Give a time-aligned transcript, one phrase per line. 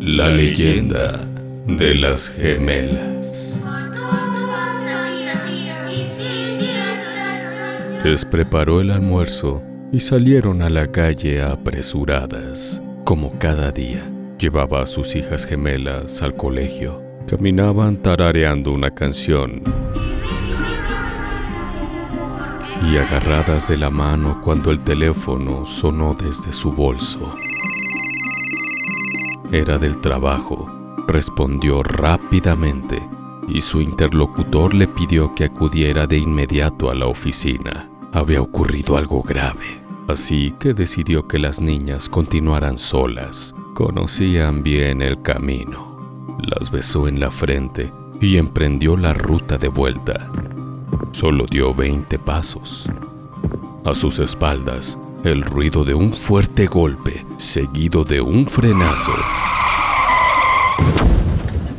[0.00, 1.20] La leyenda
[1.66, 3.64] de las gemelas.
[8.04, 9.60] Les preparó el almuerzo
[9.92, 14.02] y salieron a la calle apresuradas, como cada día.
[14.38, 17.02] Llevaba a sus hijas gemelas al colegio.
[17.26, 19.62] Caminaban tarareando una canción
[22.90, 27.34] y agarradas de la mano cuando el teléfono sonó desde su bolso.
[29.50, 30.70] Era del trabajo.
[31.06, 33.02] Respondió rápidamente
[33.48, 37.88] y su interlocutor le pidió que acudiera de inmediato a la oficina.
[38.12, 43.54] Había ocurrido algo grave, así que decidió que las niñas continuaran solas.
[43.72, 46.36] Conocían bien el camino.
[46.40, 50.30] Las besó en la frente y emprendió la ruta de vuelta.
[51.12, 52.90] Solo dio 20 pasos.
[53.84, 59.14] A sus espaldas, el ruido de un fuerte golpe, seguido de un frenazo,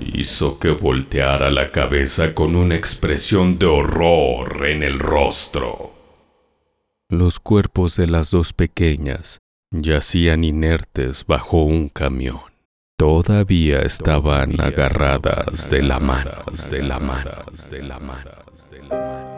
[0.00, 5.92] hizo que volteara la cabeza con una expresión de horror en el rostro.
[7.08, 9.38] Los cuerpos de las dos pequeñas
[9.70, 12.40] yacían inertes bajo un camión.
[12.96, 17.30] Todavía estaban agarradas de la mano, de la mano,
[17.70, 18.30] de la mano.
[18.90, 19.29] La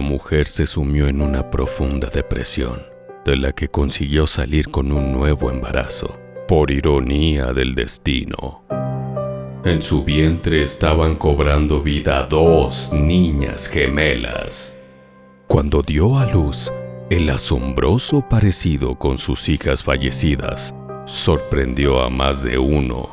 [0.00, 2.82] mujer se sumió en una profunda depresión,
[3.24, 8.62] de la que consiguió salir con un nuevo embarazo, por ironía del destino.
[9.64, 14.78] En su vientre estaban cobrando vida dos niñas gemelas.
[15.46, 16.70] Cuando dio a luz,
[17.10, 20.74] el asombroso parecido con sus hijas fallecidas
[21.06, 23.08] sorprendió a más de uno.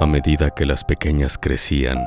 [0.00, 1.98] A medida que las pequeñas crecían,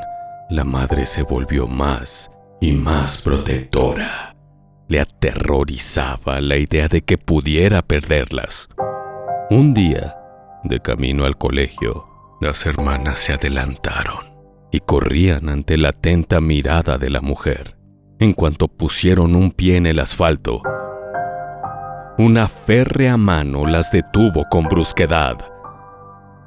[0.49, 2.30] la madre se volvió más
[2.64, 4.38] y más protectora.
[4.88, 8.70] Le aterrorizaba la idea de que pudiera perderlas.
[9.50, 10.16] Un día,
[10.64, 12.08] de camino al colegio,
[12.39, 14.33] las hermanas se adelantaron
[14.72, 17.76] y corrían ante la atenta mirada de la mujer.
[18.20, 20.61] En cuanto pusieron un pie en el asfalto,
[22.17, 25.36] una férrea mano las detuvo con brusquedad.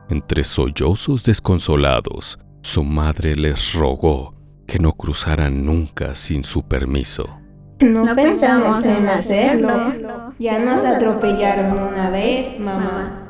[0.08, 4.35] Entre sollozos desconsolados, su madre les rogó
[4.66, 7.40] que no cruzaran nunca sin su permiso.
[7.80, 10.32] No, pensamos en hacerlo.
[10.38, 13.22] Ya nos atropellaron una vez, mamá.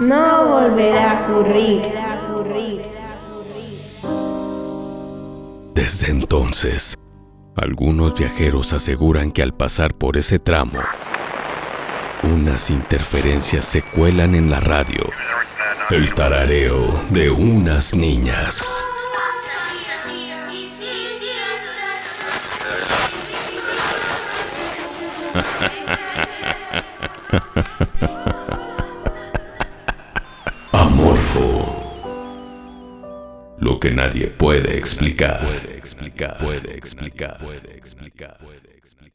[0.00, 1.82] No volverá a ocurrir.
[5.74, 6.94] Desde entonces,
[7.54, 10.78] algunos viajeros aseguran que al pasar por ese tramo,
[12.22, 15.10] unas interferencias se cuelan en la radio.
[15.90, 18.84] El tarareo de unas niñas.
[33.66, 35.40] Lo que nadie puede explicar.
[35.40, 36.38] Puede explicar.
[36.38, 37.36] Puede explicar.
[37.38, 38.38] Puede explicar.